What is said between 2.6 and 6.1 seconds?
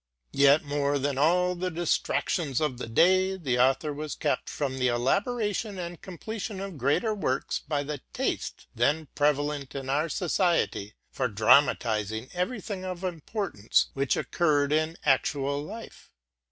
the day, the author was kept from the elaboration and